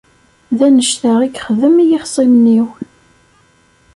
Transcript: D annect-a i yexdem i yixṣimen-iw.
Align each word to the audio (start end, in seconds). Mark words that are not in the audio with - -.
D 0.57 0.59
annect-a 0.67 1.13
i 1.25 1.27
yexdem 1.27 1.75
i 1.79 1.85
yixṣimen-iw. 1.89 2.67